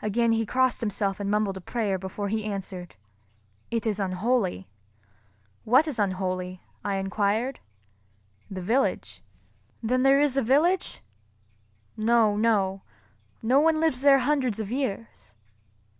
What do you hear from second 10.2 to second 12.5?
is a village?" "No,